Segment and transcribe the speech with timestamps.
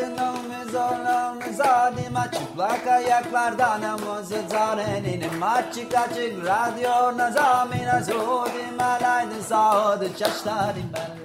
[0.00, 10.92] Kadınımız oğlumuz adıma çıplak ayaklardan Amızı zarenim açık açık radyo nazamina Zudim alaydı sağdı çaşlarım
[10.94, 11.20] ben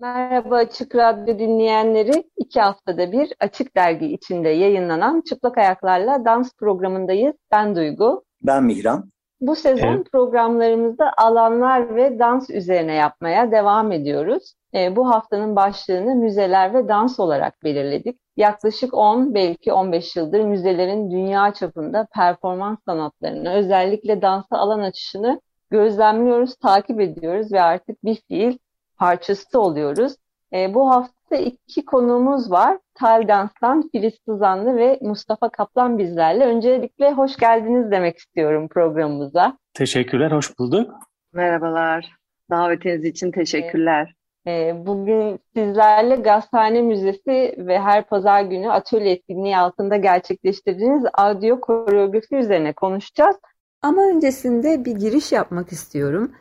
[0.00, 2.30] Merhaba Açık Radyo dinleyenleri.
[2.36, 7.34] iki haftada bir Açık Dergi içinde yayınlanan Çıplak Ayaklarla Dans programındayız.
[7.52, 8.24] Ben Duygu.
[8.42, 9.10] Ben Mihran.
[9.40, 10.12] Bu sezon evet.
[10.12, 14.54] programlarımızda alanlar ve dans üzerine yapmaya devam ediyoruz.
[14.74, 18.20] E, bu haftanın başlığını müzeler ve dans olarak belirledik.
[18.36, 26.56] Yaklaşık 10 belki 15 yıldır müzelerin dünya çapında performans sanatlarını özellikle dansa alan açışını gözlemliyoruz,
[26.56, 28.58] takip ediyoruz ve artık bir fiil
[28.98, 30.16] parçası oluyoruz.
[30.52, 32.78] E, bu hafta iki konuğumuz var.
[32.94, 36.44] Tal Dans'tan Filiz Sızanlı ve Mustafa Kaplan bizlerle.
[36.44, 39.58] Öncelikle hoş geldiniz demek istiyorum programımıza.
[39.74, 40.90] Teşekkürler, hoş bulduk.
[41.32, 42.12] Merhabalar,
[42.50, 44.14] davetiniz için teşekkürler.
[44.46, 52.36] E, bugün sizlerle Gazhane Müzesi ve her pazar günü atölye etkinliği altında gerçekleştirdiğiniz audio koreografi
[52.36, 53.36] üzerine konuşacağız.
[53.82, 56.32] Ama öncesinde bir giriş yapmak istiyorum.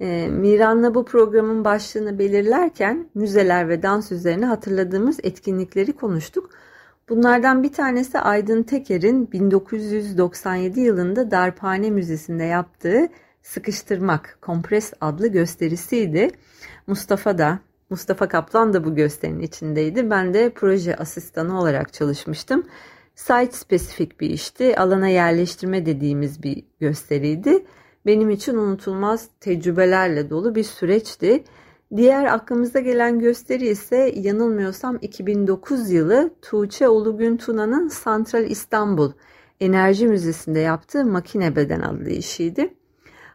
[0.00, 6.50] E, Miran'la bu programın başlığını belirlerken müzeler ve dans üzerine hatırladığımız etkinlikleri konuştuk.
[7.08, 13.08] Bunlardan bir tanesi Aydın Teker'in 1997 yılında Darphane Müzesi'nde yaptığı
[13.42, 16.30] Sıkıştırmak, Kompres adlı gösterisiydi.
[16.86, 17.58] Mustafa da,
[17.90, 20.10] Mustafa Kaplan da bu gösterinin içindeydi.
[20.10, 22.66] Ben de proje asistanı olarak çalışmıştım.
[23.14, 24.78] Site spesifik bir işti.
[24.78, 27.64] Alana yerleştirme dediğimiz bir gösteriydi
[28.06, 31.44] benim için unutulmaz tecrübelerle dolu bir süreçti.
[31.96, 39.12] Diğer aklımıza gelen gösteri ise yanılmıyorsam 2009 yılı Tuğçe Ulugün Tuna'nın Santral İstanbul
[39.60, 42.74] Enerji Müzesi'nde yaptığı Makine Beden adlı işiydi.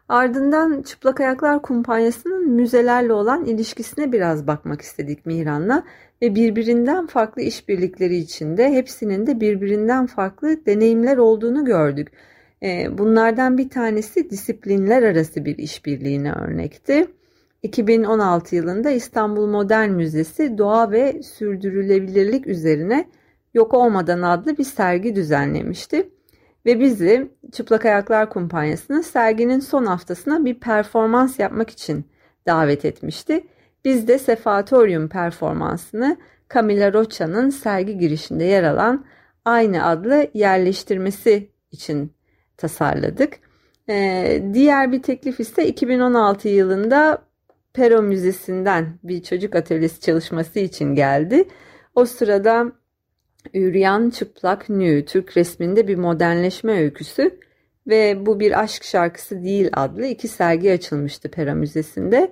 [0.10, 5.84] Ardından Çıplak Ayaklar Kumpanyası'nın müzelerle olan ilişkisine biraz bakmak istedik Mihran'la
[6.22, 12.12] ve birbirinden farklı işbirlikleri içinde hepsinin de birbirinden farklı deneyimler olduğunu gördük.
[12.64, 17.08] Ee, bunlardan bir tanesi disiplinler arası bir işbirliğine örnekti.
[17.64, 23.10] 2016 yılında İstanbul Modern Müzesi doğa ve sürdürülebilirlik üzerine
[23.54, 26.10] Yok Olmadan adlı bir sergi düzenlemişti.
[26.66, 32.06] Ve bizi Çıplak Ayaklar Kumpanyası'nın serginin son haftasına bir performans yapmak için
[32.48, 33.44] davet etmişti.
[33.86, 36.18] Biz de Sefatoryum performansını
[36.54, 39.06] Camila Rocha'nın sergi girişinde yer alan
[39.46, 42.14] aynı adlı yerleştirmesi için
[42.62, 43.34] tasarladık.
[43.90, 47.22] Ee, diğer bir teklif ise 2016 yılında
[47.74, 51.44] Pero Müzesi'nden bir çocuk atölyesi çalışması için geldi.
[51.96, 52.72] O sırada
[53.54, 57.40] Üryan Çıplak Nü Türk resminde bir modernleşme öyküsü
[57.88, 62.32] ve Bu Bir Aşk Şarkısı Değil adlı iki sergi açılmıştı Pera Müzesi'nde.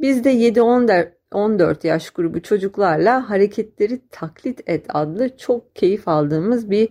[0.00, 6.88] Biz de 7-14 yaş grubu çocuklarla Hareketleri Taklit Et adlı çok keyif aldığımız bir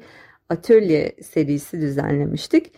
[0.49, 2.71] atölye serisi düzenlemiştik.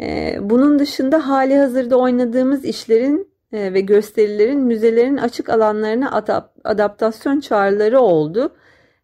[0.00, 6.24] Ee, bunun dışında hali hazırda oynadığımız işlerin e, ve gösterilerin müzelerin açık alanlarına
[6.64, 8.56] adaptasyon çağrıları oldu.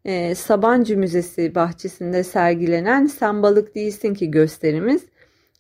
[0.05, 5.03] Ee, Sabancı Müzesi bahçesinde sergilenen Sen Balık Değilsin Ki gösterimiz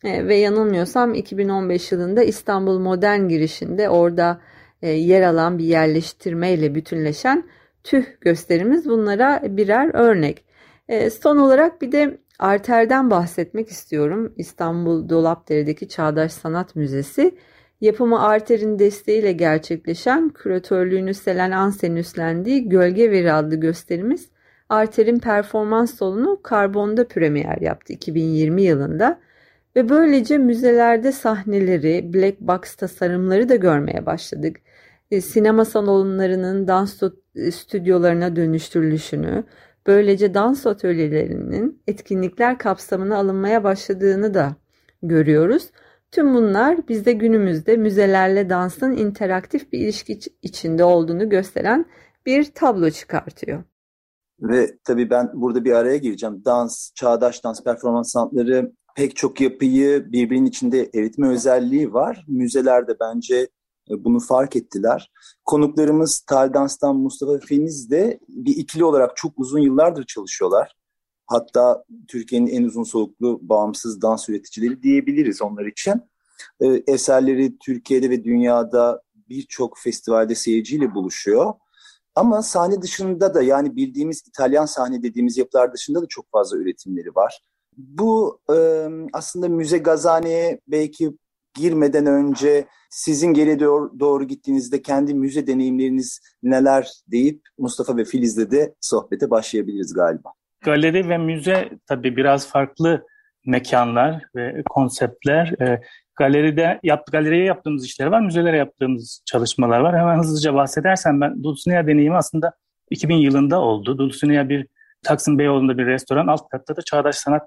[0.05, 4.41] e, ve yanılmıyorsam 2015 yılında İstanbul Modern girişinde orada
[4.83, 7.45] e, yer alan bir yerleştirmeyle bütünleşen
[7.85, 10.45] tüh gösterimiz bunlara birer örnek.
[11.23, 14.33] Son olarak bir de Arter'den bahsetmek istiyorum.
[14.37, 17.39] İstanbul Dolapdere'deki Çağdaş Sanat Müzesi
[17.81, 24.29] yapımı Arter'in desteğiyle gerçekleşen küratörlüğünü Selen Ansen'in üstlendiği Gölge Veri adlı gösterimiz
[24.69, 29.21] Arter'in performans salonu Karbon'da premier yaptı 2020 yılında
[29.77, 34.57] ve böylece müzelerde sahneleri, black box tasarımları da görmeye başladık.
[35.11, 37.03] E, sinema salonlarının dans
[37.53, 39.45] stüdyolarına dönüştürülüşünü,
[39.89, 44.57] Böylece dans atölyelerinin etkinlikler kapsamına alınmaya başladığını da
[45.03, 45.71] görüyoruz.
[46.11, 51.87] Tüm bunlar bizde günümüzde müzelerle dansın interaktif bir ilişki içinde olduğunu gösteren
[52.27, 53.65] bir tablo çıkartıyor.
[54.41, 56.43] Ve tabii ben burada bir araya gireceğim.
[56.45, 62.25] Dans, çağdaş dans performans sanatları pek çok yapıyı birbirinin içinde eritme özelliği var.
[62.29, 63.49] Müzelerde bence e,
[63.91, 65.11] bunu fark ettiler.
[65.45, 70.75] Konuklarımız Taldans'tan Mustafa Feniz de bir ikili olarak çok uzun yıllardır çalışıyorlar.
[71.27, 75.95] Hatta Türkiye'nin en uzun soluklu bağımsız dans üreticileri diyebiliriz onlar için.
[76.61, 81.55] E, eserleri Türkiye'de ve dünyada birçok festivalde seyirciyle buluşuyor.
[82.15, 87.15] Ama sahne dışında da yani bildiğimiz İtalyan sahne dediğimiz yapılar dışında da çok fazla üretimleri
[87.15, 87.41] var.
[87.77, 91.13] Bu e, aslında müze gazane'ye belki
[91.55, 98.51] girmeden önce sizin geri doğru, doğru gittiğinizde kendi müze deneyimleriniz neler deyip Mustafa ve Filiz'le
[98.51, 100.33] de sohbete başlayabiliriz galiba.
[100.65, 103.07] Galeri ve müze tabii biraz farklı
[103.47, 105.61] mekanlar ve konseptler.
[105.61, 105.81] E,
[106.19, 109.99] galeride yap, galeriye yaptığımız işler var, müzelere yaptığımız çalışmalar var.
[109.99, 112.53] Hemen hızlıca bahsedersem ben Dulcinea deneyimi aslında
[112.91, 113.99] 2000 yılında oldu.
[113.99, 114.67] Dulcinea bir
[115.05, 117.43] Taksim Beyoğlu'nda bir restoran, alt katta da Çağdaş Sanat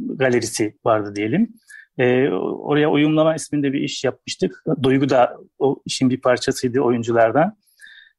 [0.00, 1.54] Galerisi vardı diyelim.
[1.98, 4.64] E, oraya uyumlama isminde bir iş yapmıştık.
[4.82, 7.56] Duygu da o işin bir parçasıydı oyunculardan.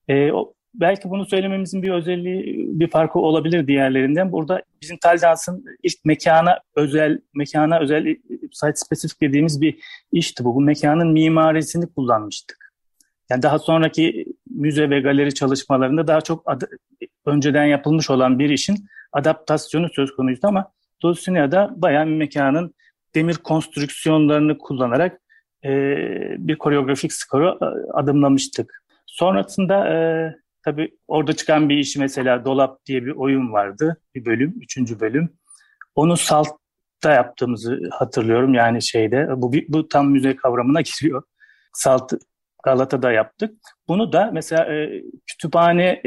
[0.08, 4.32] E, o, belki bunu söylememizin bir özelliği, bir farkı olabilir diğerlerinden.
[4.32, 8.16] Burada bizim Taldans'ın ilk mekana özel, mekana özel
[8.52, 9.80] site spesifik dediğimiz bir
[10.12, 10.56] işti bu.
[10.56, 12.74] Bu mekanın mimarisini kullanmıştık.
[13.30, 16.70] Yani daha sonraki müze ve galeri çalışmalarında daha çok ad-
[17.26, 18.78] önceden yapılmış olan bir işin
[19.12, 20.72] adaptasyonu söz konuydu ama
[21.02, 22.74] Dulcinea'da bayağı bir mekanın
[23.16, 25.22] demir konstrüksiyonlarını kullanarak
[25.66, 25.70] e,
[26.38, 28.84] bir koreografik skoru e, adımlamıştık.
[29.06, 29.98] Sonrasında e,
[30.64, 33.98] tabii orada çıkan bir iş mesela Dolap diye bir oyun vardı.
[34.16, 35.30] Bir bölüm, üçüncü bölüm.
[35.96, 38.54] Onu Salt'ta yaptığımızı hatırlıyorum.
[38.54, 41.24] Yani şeyde bu, bu tam müze kavramına giriyor.
[41.74, 42.14] Salt
[42.64, 43.56] Galata'da yaptık.
[43.88, 46.02] Bunu da mesela e, kütüphane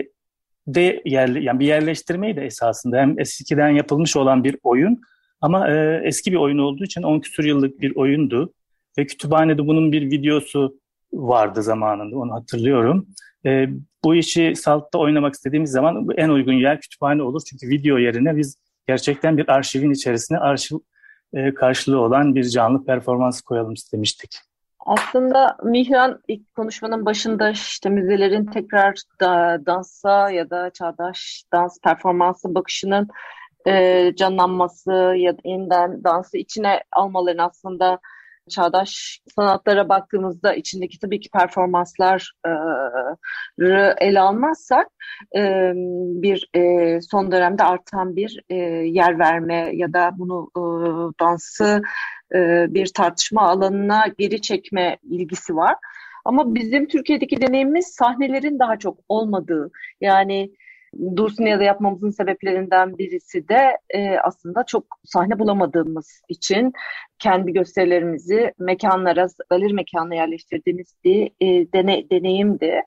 [0.66, 5.00] de yerli, yani bir yerleştirmeyi de esasında hem eskiden yapılmış olan bir oyun
[5.42, 8.52] ama e, eski bir oyun olduğu için 10 küsur yıllık bir oyundu.
[8.98, 10.78] Ve kütüphanede bunun bir videosu
[11.12, 13.06] vardı zamanında onu hatırlıyorum.
[13.46, 13.66] E,
[14.04, 17.42] bu işi Salt'ta oynamak istediğimiz zaman en uygun yer kütüphane olur.
[17.50, 18.56] Çünkü video yerine biz
[18.86, 20.76] gerçekten bir arşivin içerisine arşiv
[21.34, 24.30] e, karşılığı olan bir canlı performans koyalım istemiştik.
[24.86, 32.54] Aslında Mihran ilk konuşmanın başında işte müzelerin tekrar da, dansa ya da çağdaş dans performansı
[32.54, 33.08] bakışının
[33.66, 37.98] e, canlanması ya da yeniden dansı içine almaların aslında
[38.50, 42.22] çağdaş sanatlara baktığımızda içindeki tabii ki performansları
[43.98, 44.86] ele almazsak
[45.36, 45.72] e,
[46.22, 48.54] bir e, son dönemde artan bir e,
[48.84, 50.50] yer verme ya da bunu
[51.20, 51.82] dansı
[52.68, 55.76] bir tartışma alanına geri çekme ilgisi var.
[56.24, 59.70] Ama bizim Türkiye'deki deneyimimiz sahnelerin daha çok olmadığı
[60.00, 60.50] yani
[61.16, 66.72] Dursuniya'da yapmamızın sebeplerinden birisi de e, aslında çok sahne bulamadığımız için
[67.18, 72.82] kendi gösterilerimizi mekanlara, galeri mekanına yerleştirdiğimiz bir e, dene, deneyimdi.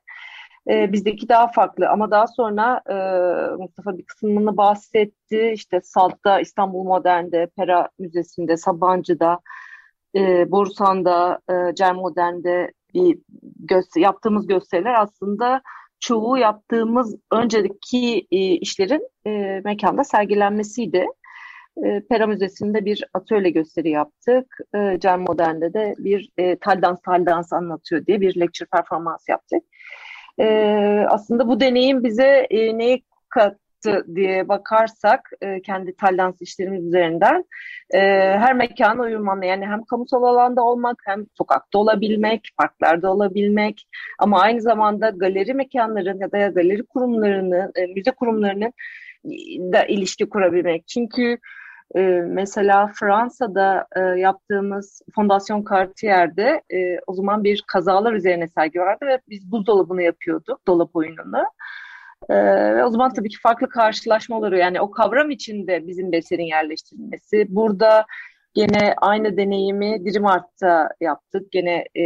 [0.69, 2.95] E, bizdeki daha farklı ama daha sonra e,
[3.57, 5.51] Mustafa bir kısmını bahsetti.
[5.53, 9.39] İşte Salt'ta, İstanbul Modern'de, Pera Müzesi'nde, Sabancı'da,
[10.15, 13.19] e, Bursan'da, e, Cem Modern'de bir
[13.59, 15.61] göster yaptığımız gösteriler aslında
[16.05, 21.05] çoğu yaptığımız önceki e, işlerin e, mekanda sergilenmesiydi.
[21.85, 24.57] E, Pera Müzesi'nde bir atölye gösteri yaptık.
[24.75, 29.29] E, Cem Modern'de de bir e, tal dans tal dans anlatıyor diye bir lecture performans
[29.29, 29.63] yaptık.
[30.39, 30.45] E,
[31.09, 33.57] aslında bu deneyim bize e, neyi kat,
[34.15, 37.45] diye bakarsak e, kendi tallans işlerimiz üzerinden
[37.93, 37.99] e,
[38.37, 43.87] her mekana uyumlanma yani hem kamusal alanda olmak hem sokakta olabilmek, parklarda olabilmek
[44.19, 48.73] ama aynı zamanda galeri mekanların ya da galeri kurumlarını, e, müze kurumlarının
[49.73, 50.87] da ilişki kurabilmek.
[50.87, 51.37] Çünkü
[51.95, 59.05] e, mesela Fransa'da e, yaptığımız Fondasyon Cartier'de e, o zaman bir kazalar üzerine sergi vardı
[59.05, 61.43] ve biz buzdolabını yapıyorduk, dolap oyununu.
[62.29, 64.61] Ee, o zaman tabii ki farklı karşılaşmalar oluyor.
[64.61, 67.45] Yani o kavram içinde bizim bir eserin yerleştirilmesi.
[67.49, 68.05] Burada
[68.53, 71.51] gene aynı deneyimi Dirim Art'ta yaptık.
[71.51, 72.05] Gene e,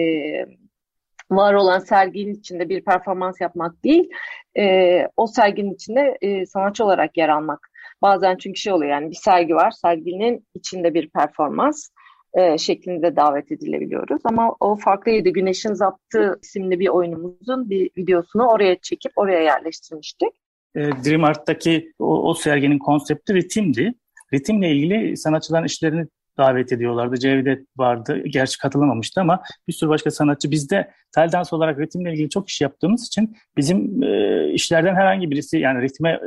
[1.32, 4.10] var olan serginin içinde bir performans yapmak değil,
[4.58, 7.70] e, o serginin içinde e, sanatçı olarak yer almak.
[8.02, 11.90] Bazen çünkü şey oluyor yani bir sergi var, serginin içinde bir performans
[12.34, 14.22] e, şeklinde davet edilebiliyoruz.
[14.24, 15.30] Ama o farklıydı.
[15.30, 20.30] Güneşin Zaptı isimli bir oyunumuzun bir videosunu oraya çekip oraya yerleştirmiştik.
[20.76, 23.94] E, Dream Art'taki o, o serginin konsepti ritimdi.
[24.34, 26.08] Ritimle ilgili sanatçıların işlerini
[26.38, 27.18] davet ediyorlardı.
[27.18, 28.24] Cevdet vardı.
[28.26, 30.52] Gerçi katılamamıştı ama bir sürü başka sanatçı.
[30.52, 35.58] Bizde tel dans olarak ritimle ilgili çok iş yaptığımız için bizim e, işlerden herhangi birisi
[35.58, 36.20] yani ritme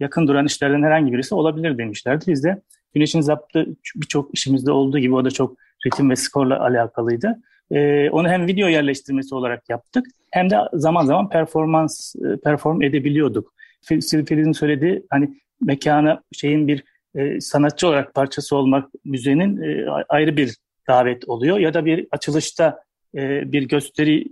[0.00, 2.24] yakın duran işlerden herhangi birisi olabilir demişlerdi.
[2.28, 2.62] Biz de
[2.94, 5.56] Güneş'in zaptı birçok işimizde olduğu gibi o da çok
[5.86, 7.42] ritim ve skorla alakalıydı.
[7.70, 13.54] Ee, onu hem video yerleştirmesi olarak yaptık hem de zaman zaman performans e, perform edebiliyorduk.
[13.82, 16.84] Filiz'in söylediği hani mekana şeyin bir
[17.14, 20.56] e, sanatçı olarak parçası olmak müzenin e, ayrı bir
[20.88, 22.82] davet oluyor ya da bir açılışta
[23.14, 24.24] e, bir gösteri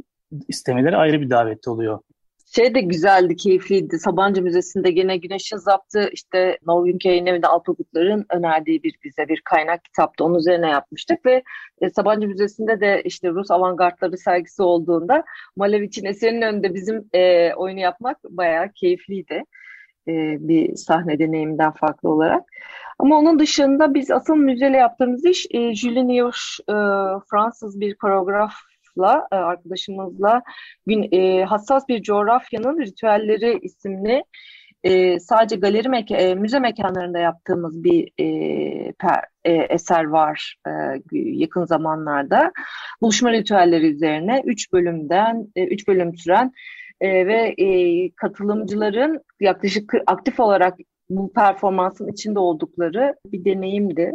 [0.49, 1.99] istemeleri ayrı bir davet oluyor.
[2.55, 3.99] Şey de güzeldi, keyifliydi.
[3.99, 9.85] Sabancı Müzesi'nde gene Güneş'in zaptı işte Norgün Yayın Evi'nde Alpagutlar'ın önerdiği bir bize bir kaynak
[9.85, 10.25] kitaptı.
[10.25, 11.43] Onun üzerine yapmıştık ve
[11.81, 15.25] e, Sabancı Müzesi'nde de işte Rus avantgardları sergisi olduğunda
[15.57, 19.43] Malevic'in eserinin önünde bizim e, oyunu yapmak bayağı keyifliydi.
[20.09, 22.43] E, bir sahne deneyiminden farklı olarak.
[22.99, 26.75] Ama onun dışında biz asıl müzeyle yaptığımız iş e, Julie Nioche, e,
[27.31, 28.53] Fransız bir koreograf
[28.97, 30.43] Yusuf'la, e, arkadaşımızla
[30.87, 34.25] gün, e, Hassas Bir Coğrafyanın Ritüelleri isimli
[34.85, 40.71] e, sadece galeri meka e, müze mekanlarında yaptığımız bir e, per, e, eser var e,
[41.13, 42.53] yakın zamanlarda.
[43.03, 46.53] Buluşma ritüelleri üzerine üç bölümden e, üç bölüm süren
[47.01, 50.79] e, ve e, katılımcıların yaklaşık aktif olarak
[51.11, 54.13] bu performansın içinde oldukları bir deneyimdi.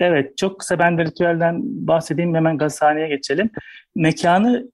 [0.00, 3.50] Evet, çok kısa ben de ritüelden bahsedeyim hemen gazhaneye geçelim.
[3.94, 4.70] Mekanı,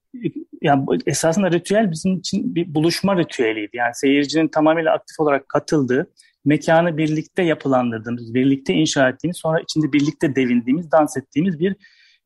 [0.61, 3.77] yani esasında ritüel bizim için bir buluşma ritüeliydi.
[3.77, 6.11] Yani seyircinin tamamıyla aktif olarak katıldığı,
[6.45, 11.75] mekanı birlikte yapılandırdığımız, birlikte inşa ettiğimiz, sonra içinde birlikte devindiğimiz, dans ettiğimiz bir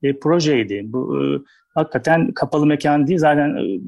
[0.03, 0.81] e, projeydi.
[0.85, 1.23] Bu e,
[1.75, 3.79] hakikaten kapalı mekan değil, zaten e,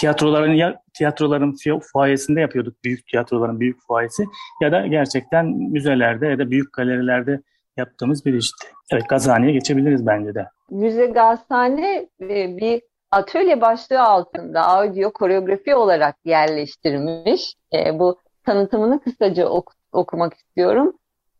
[0.00, 1.56] tiyatroların ya tiyatroların
[1.92, 4.24] fuayesinde yapıyorduk, büyük tiyatroların büyük fuayesi
[4.62, 7.42] ya da gerçekten müzelerde ya da büyük galerilerde
[7.78, 8.68] yaptığımız bir işti.
[8.92, 10.46] Evet Gazhane'ye geçebiliriz bence de.
[10.70, 17.54] Müze Gazhane e, bir atölye başlığı altında audio koreografi olarak yerleştirmiş.
[17.72, 20.92] E, bu tanıtımını kısaca ok okumak istiyorum.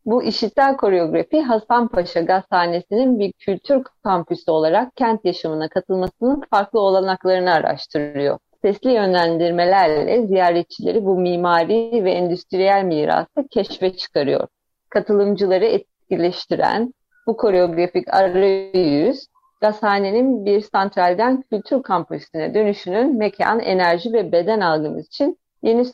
[0.05, 8.39] Bu işitsel koreografi Hasanpaşa Gazhanesi'nin bir kültür kampüsü olarak kent yaşamına katılmasının farklı olanaklarını araştırıyor.
[8.61, 14.47] Sesli yönlendirmelerle ziyaretçileri bu mimari ve endüstriyel mirası keşfe çıkarıyor.
[14.89, 15.65] Katılımcıları
[16.09, 16.93] etkileştiren
[17.27, 19.27] bu koreografik arayüz
[19.61, 25.85] gazhanenin bir santralden kültür kampüsüne dönüşünün mekan, enerji ve beden algımız için yeni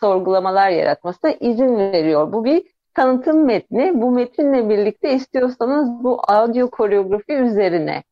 [0.00, 2.32] sorgulamalar yaratmasına izin veriyor.
[2.32, 2.62] Bu bir
[2.94, 3.92] tanıtım metni.
[3.94, 8.02] Bu metinle birlikte istiyorsanız bu audio koreografi üzerine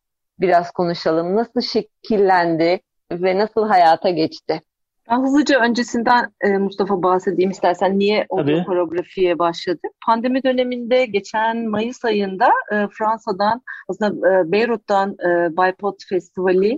[0.41, 1.37] biraz konuşalım.
[1.37, 2.81] Nasıl şekillendi
[3.13, 4.63] ve nasıl hayata geçti?
[5.11, 9.81] Ben hızlıca öncesinden e, Mustafa bahsedeyim istersen niye audio koreografiye başladı.
[10.07, 16.77] Pandemi döneminde geçen Mayıs ayında e, Fransa'dan aslında e, Beyrut'tan e, Bipod Festivali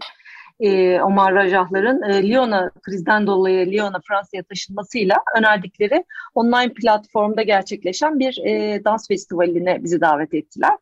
[0.62, 6.04] e, Omar Rajahların e, Lyon'a krizden dolayı Lyon'a Fransa'ya taşınmasıyla önerdikleri
[6.34, 10.72] online platformda gerçekleşen bir e, dans festivaline bizi davet ettiler.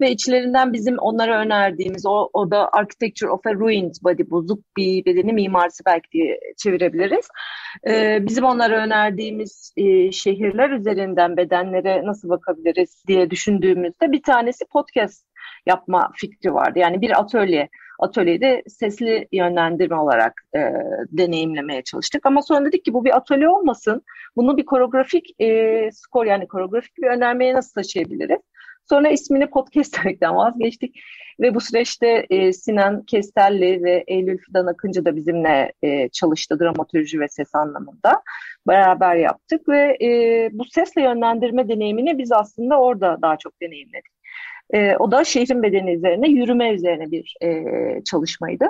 [0.00, 5.04] Ve içlerinden bizim onlara önerdiğimiz o, o da Architecture of a Ruined Body, bozuk bir
[5.04, 7.28] bedeni mimarisi belki diye çevirebiliriz.
[7.88, 15.26] E, bizim onlara önerdiğimiz e, şehirler üzerinden bedenlere nasıl bakabiliriz diye düşündüğümüzde bir tanesi podcast
[15.66, 16.78] yapma fikri vardı.
[16.78, 20.60] Yani bir atölye atölyede sesli yönlendirme olarak e,
[21.08, 22.26] deneyimlemeye çalıştık.
[22.26, 24.02] Ama sonra dedik ki bu bir atölye olmasın.
[24.36, 28.40] Bunu bir koreografik e, skor yani koreografik bir önermeye nasıl taşıyabiliriz?
[28.88, 30.96] Sonra ismini podcast demekten vazgeçtik.
[31.40, 37.20] Ve bu süreçte e, Sinan Kestelli ve Eylül Fidan Akıncı da bizimle e, çalıştı dramatürji
[37.20, 38.22] ve ses anlamında.
[38.68, 40.08] Beraber yaptık ve e,
[40.52, 44.13] bu sesle yönlendirme deneyimini biz aslında orada daha çok deneyimledik.
[44.74, 48.64] E, o da şehrin bedeni üzerine, yürüme üzerine bir e, çalışmaydı.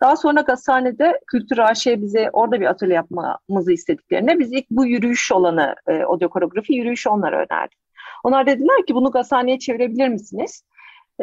[0.00, 5.32] Daha sonra Gazhane'de Kültür AŞ bize orada bir atölye yapmamızı istediklerine biz ilk bu yürüyüş
[5.32, 7.78] olanı, e, audio koreografi yürüyüşü onlara önerdik.
[8.24, 10.62] Onlar dediler ki bunu Gazhane'ye çevirebilir misiniz?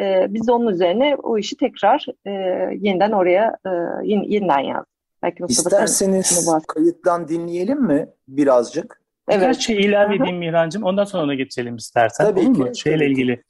[0.00, 2.30] E, biz de onun üzerine o işi tekrar e,
[2.80, 3.70] yeniden oraya e,
[4.04, 4.88] yeniden yazdık.
[5.22, 9.02] Belki İsterseniz kayıttan dinleyelim mi birazcık?
[9.28, 9.40] Evet.
[9.40, 10.82] Birkaç şey ilave edeyim Mihrancığım.
[10.82, 12.24] Ondan sonra ona geçelim istersen.
[12.24, 12.60] Tabii Olur ki.
[12.60, 12.74] Mu?
[12.74, 13.36] Şeyle tabii ilgili.
[13.36, 13.42] Ki.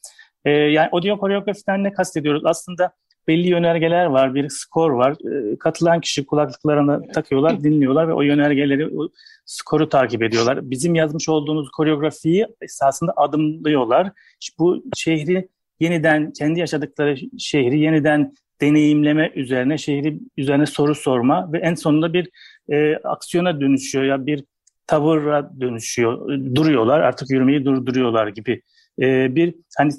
[0.44, 2.42] E, yani audio koreografiden ne kastediyoruz?
[2.44, 2.92] Aslında
[3.28, 5.12] belli yönergeler var, bir skor var.
[5.52, 9.08] E, katılan kişi kulaklıklarını takıyorlar, dinliyorlar ve o yönergeleri, o
[9.46, 10.70] skoru takip ediyorlar.
[10.70, 14.12] Bizim yazmış olduğumuz koreografiyi esasında adımlıyorlar.
[14.40, 15.48] İşte bu şehri
[15.80, 22.30] yeniden, kendi yaşadıkları şehri yeniden deneyimleme üzerine, şehri üzerine soru sorma ve en sonunda bir
[22.68, 24.44] e, aksiyona dönüşüyor ya bir
[24.86, 26.28] tavıra dönüşüyor.
[26.54, 28.62] Duruyorlar, artık yürümeyi durduruyorlar gibi.
[29.00, 29.92] E, bir hani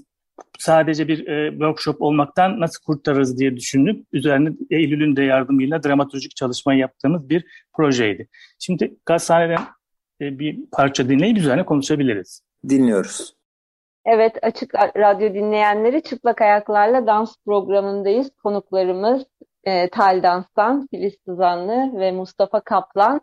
[0.59, 6.73] sadece bir e, workshop olmaktan nasıl kurtarırız diye düşünüp üzerine Eylül'ün de yardımıyla dramaturjik çalışma
[6.73, 8.27] yaptığımız bir projeydi.
[8.59, 9.61] Şimdi Gazhane'den
[10.21, 12.41] e, bir parça dinleyip üzerine konuşabiliriz.
[12.69, 13.33] Dinliyoruz.
[14.05, 18.31] Evet, Açık Radyo dinleyenleri Çıplak Ayaklarla Dans programındayız.
[18.43, 19.25] Konuklarımız
[19.63, 23.21] e, Tal Dans'tan Filiz Sızanlı ve Mustafa Kaplan.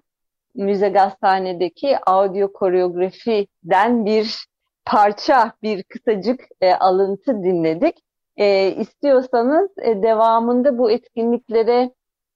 [0.54, 4.46] Müze Gazhane'deki audio koreografiden bir
[4.86, 7.96] parça, bir kısacık e, alıntı dinledik.
[8.36, 11.90] E, istiyorsanız e, devamında bu etkinliklere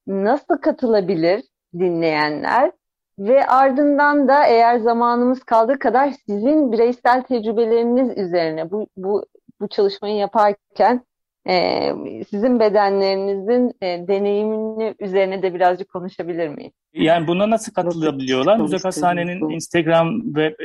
[0.07, 1.42] nasıl katılabilir?
[1.78, 2.73] dinleyenler
[3.19, 9.26] ve ardından da eğer zamanımız kaldığı kadar sizin bireysel tecrübeleriniz üzerine bu, bu,
[9.61, 11.04] bu çalışmayı yaparken
[11.49, 11.92] e,
[12.30, 16.73] sizin bedenlerinizin e, deneyimini üzerine de birazcık konuşabilir miyiz?
[16.94, 18.59] Yani buna nasıl katılabiliyorlar?
[18.59, 20.56] Müze Hastane'nin Instagram ve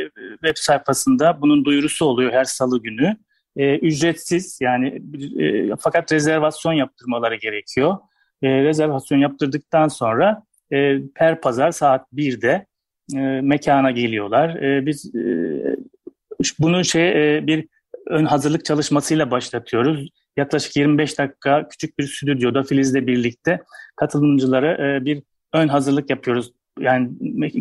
[0.41, 3.17] web sayfasında bunun duyurusu oluyor her salı günü.
[3.55, 5.01] E, ücretsiz yani
[5.39, 7.97] e, fakat rezervasyon yaptırmaları gerekiyor.
[8.41, 12.65] E, rezervasyon yaptırdıktan sonra e, per pazar saat 1'de
[13.15, 14.55] e, mekana geliyorlar.
[14.55, 15.21] E, biz e,
[16.59, 17.67] bunu şey e, bir
[18.07, 20.09] ön hazırlık çalışmasıyla başlatıyoruz.
[20.37, 23.61] Yaklaşık 25 dakika küçük bir stüdyoda Filiz'le birlikte
[23.95, 25.23] katılımcılara e, bir
[25.53, 26.51] ön hazırlık yapıyoruz.
[26.79, 27.09] Yani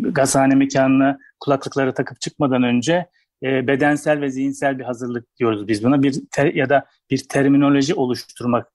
[0.01, 3.05] gazhane mekanına kulaklıkları takıp çıkmadan önce
[3.43, 6.03] e, bedensel ve zihinsel bir hazırlık diyoruz biz buna.
[6.03, 8.67] Bir ter, ya da bir terminoloji oluşturmak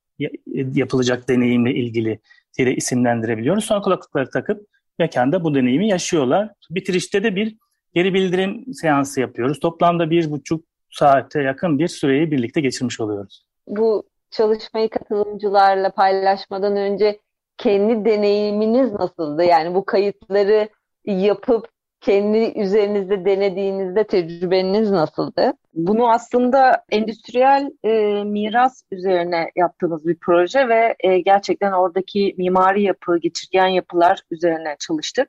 [0.74, 2.20] yapılacak deneyimle ilgili
[2.58, 3.64] diye isimlendirebiliyoruz.
[3.64, 4.66] Sonra kulaklıkları takıp
[4.98, 6.50] mekanda bu deneyimi yaşıyorlar.
[6.70, 7.56] Bitirişte de bir
[7.94, 9.60] geri bildirim seansı yapıyoruz.
[9.60, 13.49] Toplamda bir buçuk saate yakın bir süreyi birlikte geçirmiş oluyoruz.
[13.70, 17.20] Bu çalışmayı katılımcılarla paylaşmadan önce
[17.56, 19.44] kendi deneyiminiz nasıldı?
[19.44, 20.68] Yani bu kayıtları
[21.04, 21.68] yapıp
[22.00, 25.52] kendi üzerinizde denediğinizde tecrübeniz nasıldı?
[25.74, 33.18] Bunu aslında endüstriyel e, miras üzerine yaptığımız bir proje ve e, gerçekten oradaki mimari yapı,
[33.18, 35.28] geçirgen yapılar üzerine çalıştık.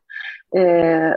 [0.55, 0.61] E,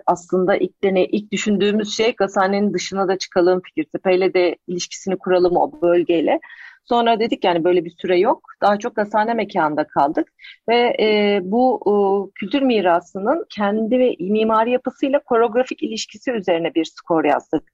[0.07, 5.83] aslında ilk dene, ilk düşündüğümüz şey gazhanenin dışına da çıkalım, Fikirtepe'yle de ilişkisini kuralım o
[5.83, 6.41] bölgeyle.
[6.85, 8.49] Sonra dedik yani böyle bir süre yok.
[8.63, 10.29] Daha çok gazhane mekanında kaldık.
[10.69, 11.95] Ve e, bu e,
[12.35, 17.73] kültür mirasının kendi ve mimari yapısıyla koreografik ilişkisi üzerine bir skor yazdık.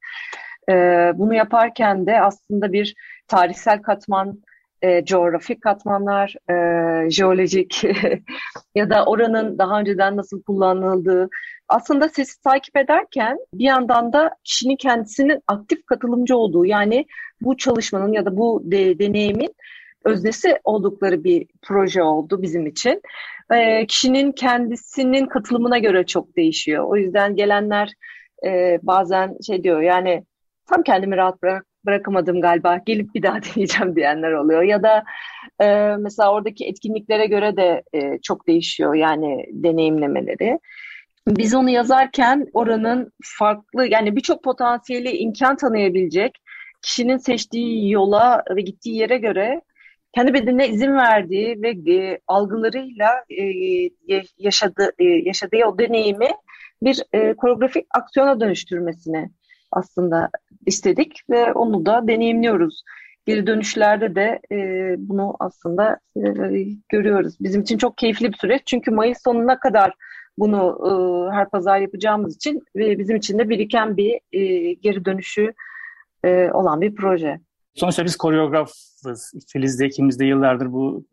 [0.70, 0.74] E,
[1.14, 2.94] bunu yaparken de aslında bir
[3.28, 4.42] tarihsel katman,
[4.82, 7.84] e, coğrafik katmanlar, e, jeolojik
[8.74, 11.28] ya da oranın daha önceden nasıl kullanıldığı,
[11.68, 17.06] aslında sesi takip ederken bir yandan da kişinin kendisinin aktif katılımcı olduğu yani
[17.40, 19.54] bu çalışmanın ya da bu de, deneyimin
[20.04, 23.02] öznesi oldukları bir proje oldu bizim için.
[23.50, 26.84] E, kişinin kendisinin katılımına göre çok değişiyor.
[26.84, 27.92] O yüzden gelenler
[28.46, 30.24] e, bazen şey diyor yani
[30.66, 34.62] tam kendimi rahat bırak, bırakamadım galiba gelip bir daha deneyeceğim diyenler oluyor.
[34.62, 35.04] Ya da
[35.60, 40.58] e, mesela oradaki etkinliklere göre de e, çok değişiyor yani deneyimlemeleri.
[41.28, 46.32] Biz onu yazarken oranın farklı yani birçok potansiyeli imkan tanıyabilecek
[46.82, 49.60] kişinin seçtiği yola ve gittiği yere göre
[50.14, 53.44] kendi bedenine izin verdiği ve e, algılarıyla e,
[54.38, 56.28] yaşadığı, e, yaşadığı o deneyimi
[56.82, 59.30] bir e, koreografik aksiyona dönüştürmesini
[59.72, 60.30] aslında
[60.66, 62.82] istedik ve onu da deneyimliyoruz.
[63.26, 64.56] Geri dönüşlerde de e,
[64.98, 66.22] bunu aslında e,
[66.88, 67.34] görüyoruz.
[67.40, 69.94] Bizim için çok keyifli bir süreç çünkü Mayıs sonuna kadar
[70.38, 70.90] bunu e,
[71.34, 75.52] her pazar yapacağımız için ve bizim için de biriken bir e, geri dönüşü
[76.24, 77.40] e, olan bir proje.
[77.74, 79.32] Sonuçta biz koreografız.
[79.48, 81.04] Filiz'de ikimiz de yıllardır bu,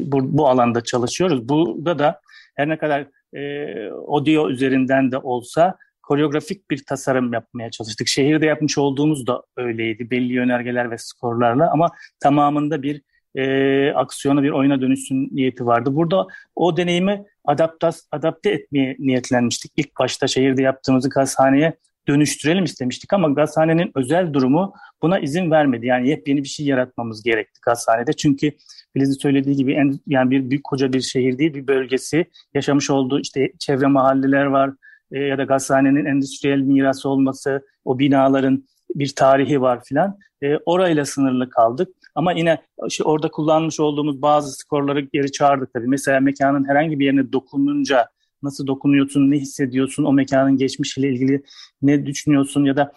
[0.00, 1.48] bu, bu alanda çalışıyoruz.
[1.48, 2.20] Burada da
[2.56, 8.08] her ne kadar e, audio üzerinden de olsa koreografik bir tasarım yapmaya çalıştık.
[8.08, 10.10] Şehirde yapmış olduğumuz da öyleydi.
[10.10, 13.02] Belli yönergeler ve skorlarla ama tamamında bir
[13.34, 15.96] e, aksiyona bir oyuna dönüşsün niyeti vardı.
[15.96, 19.72] Burada o deneyimi adaptas, adapte etmeye niyetlenmiştik.
[19.76, 21.76] İlk başta şehirde yaptığımızı gazhaneye
[22.08, 25.86] dönüştürelim istemiştik ama gazhanenin özel durumu buna izin vermedi.
[25.86, 28.12] Yani yepyeni bir şey yaratmamız gerekti gazhanede.
[28.12, 28.52] Çünkü
[28.92, 33.20] Filiz'in söylediği gibi en, yani bir büyük koca bir şehir değil bir bölgesi yaşamış olduğu
[33.20, 34.70] işte çevre mahalleler var
[35.12, 40.18] e, ya da gazhanenin endüstriyel mirası olması, o binaların bir tarihi var filan.
[40.42, 41.88] E, orayla sınırlı kaldık.
[42.14, 45.88] Ama yine işte orada kullanmış olduğumuz bazı skorları geri çağırdık tabii.
[45.88, 48.08] Mesela mekanın herhangi bir yerine dokununca
[48.42, 51.42] nasıl dokunuyorsun, ne hissediyorsun, o mekanın geçmişiyle ilgili
[51.82, 52.92] ne düşünüyorsun ya da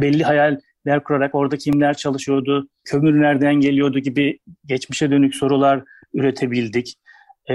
[0.00, 6.94] belli hayaller kurarak orada kimler çalışıyordu, kömür nereden geliyordu gibi geçmişe dönük sorular üretebildik.
[7.50, 7.54] Ee,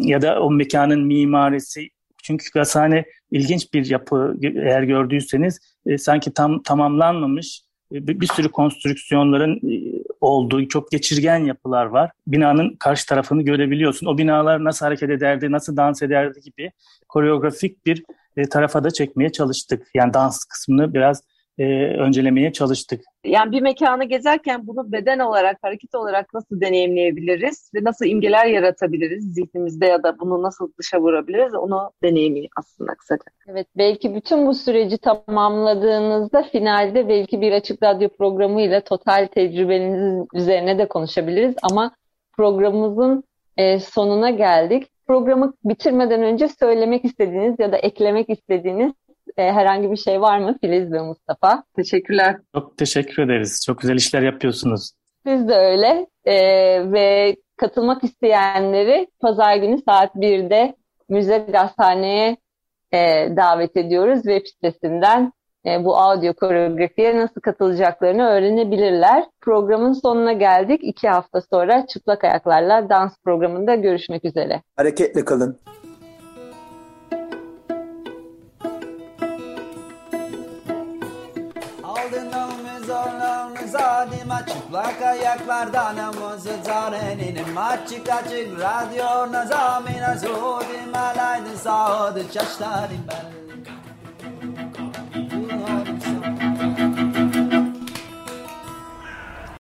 [0.00, 1.88] ya da o mekanın mimarisi
[2.26, 7.62] çünkü gazhane ilginç bir yapı eğer gördüyseniz e, sanki tam tamamlanmamış
[7.92, 12.10] e, bir, bir sürü konstrüksiyonların e, olduğu çok geçirgen yapılar var.
[12.26, 14.06] Binanın karşı tarafını görebiliyorsun.
[14.06, 16.72] O binalar nasıl hareket ederdi, nasıl dans ederdi gibi
[17.08, 18.04] koreografik bir
[18.36, 19.86] e, tarafa da çekmeye çalıştık.
[19.94, 21.22] Yani dans kısmını biraz
[21.58, 23.00] e, öncelemeye çalıştık.
[23.24, 29.34] Yani bir mekanı gezerken bunu beden olarak, hareket olarak nasıl deneyimleyebiliriz ve nasıl imgeler yaratabiliriz
[29.34, 33.22] zihnimizde ya da bunu nasıl dışa vurabiliriz onu deneyimi aslında kısaca.
[33.48, 40.78] Evet belki bütün bu süreci tamamladığınızda finalde belki bir açık radyo programıyla total tecrübenizin üzerine
[40.78, 41.96] de konuşabiliriz ama
[42.36, 43.24] programımızın
[43.56, 44.86] e, sonuna geldik.
[45.06, 48.92] Programı bitirmeden önce söylemek istediğiniz ya da eklemek istediğiniz
[49.36, 51.64] e, herhangi bir şey var mı Filiz ve Mustafa?
[51.76, 52.36] Teşekkürler.
[52.54, 53.62] Çok teşekkür ederiz.
[53.66, 54.92] Çok güzel işler yapıyorsunuz.
[55.26, 56.36] Siz de öyle e,
[56.92, 60.74] ve katılmak isteyenleri pazar günü saat 1'de
[61.08, 62.36] Müze Gazhane'ye
[62.92, 64.22] e, davet ediyoruz.
[64.22, 65.32] Web sitesinden
[65.66, 69.24] e, bu audio koreografiye nasıl katılacaklarını öğrenebilirler.
[69.40, 70.80] Programın sonuna geldik.
[70.82, 74.62] İki hafta sonra Çıplak Ayaklarla dans programında görüşmek üzere.
[74.76, 75.58] Hareketle kalın.
[83.76, 93.36] Omuz adıma çıplak ayaklardan omuz zarenin açık açık radyo nazamina zudim alaydı sağdı çaşlarım ben.